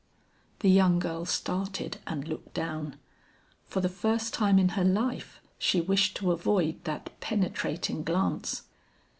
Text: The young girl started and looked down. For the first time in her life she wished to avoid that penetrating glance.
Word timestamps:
The 0.61 0.69
young 0.71 0.97
girl 0.97 1.25
started 1.25 1.99
and 2.07 2.27
looked 2.27 2.55
down. 2.55 2.97
For 3.67 3.81
the 3.81 3.87
first 3.87 4.33
time 4.33 4.57
in 4.57 4.69
her 4.69 4.83
life 4.83 5.39
she 5.59 5.79
wished 5.79 6.15
to 6.17 6.31
avoid 6.31 6.83
that 6.85 7.11
penetrating 7.19 8.01
glance. 8.01 8.63